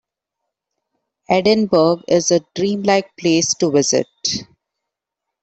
[1.29, 4.07] Edinburgh is a dream-like place to visit.